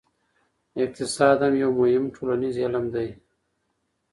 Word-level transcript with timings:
اقتصاد 0.83 1.37
هم 1.45 1.53
یو 1.63 1.71
مهم 1.79 2.03
ټولنیز 2.15 2.55
علم 2.65 2.85
دی. 2.93 3.09